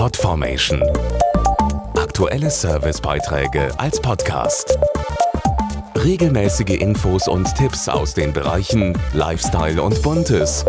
[0.00, 0.82] Podformation.
[1.94, 4.78] Aktuelle Servicebeiträge als Podcast.
[5.94, 10.64] Regelmäßige Infos und Tipps aus den Bereichen Lifestyle und Buntes.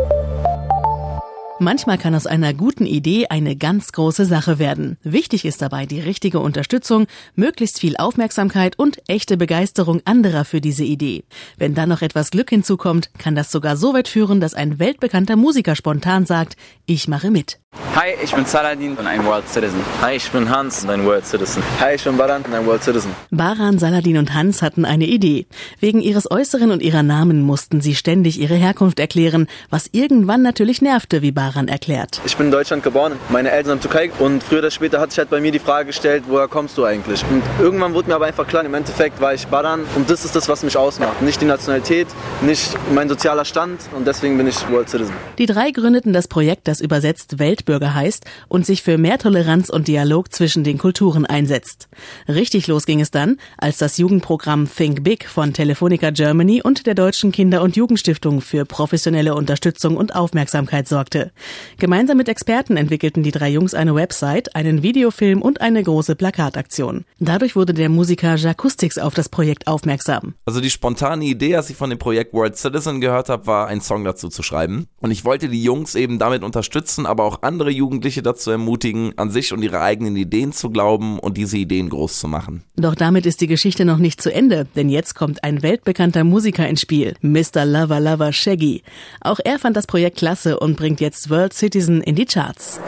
[1.59, 4.97] Manchmal kann aus einer guten Idee eine ganz große Sache werden.
[5.02, 10.84] Wichtig ist dabei die richtige Unterstützung, möglichst viel Aufmerksamkeit und echte Begeisterung anderer für diese
[10.84, 11.24] Idee.
[11.58, 15.38] Wenn dann noch etwas Glück hinzukommt, kann das sogar so weit führen, dass ein weltbekannter
[15.38, 17.59] Musiker spontan sagt, ich mache mit.
[17.94, 19.81] Hi, ich bin Saladin und ein World Citizen.
[20.02, 21.61] Hi, ich bin Hans und ein World Citizen.
[21.81, 23.11] Hi, ich bin Baran und ein World Citizen.
[23.31, 25.45] Baran, Saladin und Hans hatten eine Idee.
[25.81, 30.81] Wegen ihres Äußeren und ihrer Namen mussten sie ständig ihre Herkunft erklären, was irgendwann natürlich
[30.81, 32.21] nervte, wie Baran erklärt.
[32.23, 35.19] Ich bin in Deutschland geboren, meine Eltern sind Türkei und früher oder später hat sich
[35.19, 37.25] halt bei mir die Frage gestellt, woher kommst du eigentlich?
[37.30, 40.33] Und irgendwann wurde mir aber einfach klar, im Endeffekt war ich Baran und das ist
[40.33, 41.21] das, was mich ausmacht.
[41.21, 42.08] Nicht die Nationalität,
[42.41, 45.13] nicht mein sozialer Stand und deswegen bin ich World Citizen.
[45.38, 49.88] Die drei gründeten das Projekt, das übersetzt Weltbürger heißt und sich für mehr Toleranz und
[49.88, 51.89] Dialog zwischen den Kulturen einsetzt.
[52.28, 56.95] Richtig los ging es dann, als das Jugendprogramm Think Big von Telefonica Germany und der
[56.95, 61.31] Deutschen Kinder- und Jugendstiftung für professionelle Unterstützung und Aufmerksamkeit sorgte.
[61.78, 67.05] Gemeinsam mit Experten entwickelten die drei Jungs eine Website, einen Videofilm und eine große Plakataktion.
[67.20, 70.36] Dadurch wurde der Musiker Jacoustics auf das Projekt aufmerksam.
[70.45, 73.81] Also die spontane Idee, als ich von dem Projekt World Citizen gehört habe, war, einen
[73.81, 74.88] Song dazu zu schreiben.
[75.00, 79.31] Und ich wollte die Jungs eben damit unterstützen, aber auch andere Jugendliche dazu ermutigen, an
[79.31, 82.64] sich und ihre eigenen Ideen zu glauben und diese Ideen groß zu machen.
[82.75, 86.67] Doch damit ist die Geschichte noch nicht zu Ende, denn jetzt kommt ein weltbekannter Musiker
[86.67, 87.66] ins Spiel, Mr.
[87.66, 88.83] Lover Lover Shaggy.
[89.22, 92.80] Auch er fand das Projekt klasse und bringt jetzt World Citizen in die Charts.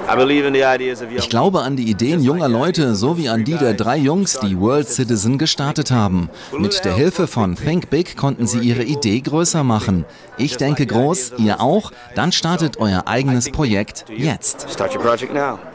[1.16, 4.90] Ich glaube an die Ideen junger Leute sowie an die der drei Jungs, die World
[4.90, 6.30] Citizen gestartet haben.
[6.58, 10.06] Mit der Hilfe von Think Big konnten sie ihre Idee größer machen.
[10.38, 11.92] Ich denke groß, ihr auch?
[12.16, 14.68] Dann startet euer eigenes Projekt jetzt.
[14.74, 15.73] Start your project now.